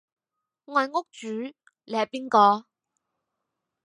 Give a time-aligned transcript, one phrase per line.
[0.03, 0.07] 我係屋
[1.11, 1.53] 主
[1.85, 2.65] 你係邊個？